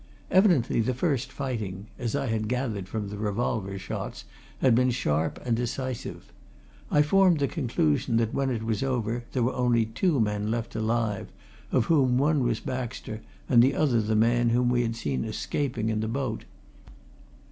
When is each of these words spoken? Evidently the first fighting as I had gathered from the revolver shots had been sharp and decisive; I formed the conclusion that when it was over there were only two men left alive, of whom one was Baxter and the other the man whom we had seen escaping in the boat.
Evidently 0.31 0.81
the 0.81 0.95
first 0.95 1.31
fighting 1.31 1.85
as 1.99 2.15
I 2.15 2.25
had 2.25 2.47
gathered 2.47 2.87
from 2.89 3.09
the 3.09 3.19
revolver 3.19 3.77
shots 3.77 4.25
had 4.57 4.73
been 4.73 4.89
sharp 4.89 5.39
and 5.45 5.55
decisive; 5.55 6.33
I 6.89 7.03
formed 7.03 7.37
the 7.37 7.47
conclusion 7.47 8.17
that 8.17 8.33
when 8.33 8.49
it 8.49 8.63
was 8.63 8.81
over 8.81 9.25
there 9.33 9.43
were 9.43 9.53
only 9.53 9.85
two 9.85 10.19
men 10.19 10.49
left 10.49 10.75
alive, 10.75 11.27
of 11.71 11.85
whom 11.85 12.17
one 12.17 12.41
was 12.43 12.59
Baxter 12.59 13.21
and 13.47 13.61
the 13.61 13.75
other 13.75 14.01
the 14.01 14.15
man 14.15 14.49
whom 14.49 14.69
we 14.69 14.81
had 14.81 14.95
seen 14.95 15.23
escaping 15.23 15.89
in 15.89 15.99
the 15.99 16.07
boat. 16.07 16.45